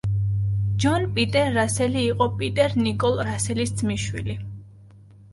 ჯონ 0.83 1.03
პიტერ 1.17 1.51
რასელი 1.57 2.01
იყო 2.05 2.27
პიტერ 2.39 2.73
ნიკოლ 2.85 3.21
რასელის 3.27 3.75
ძმისშვილი. 3.83 4.35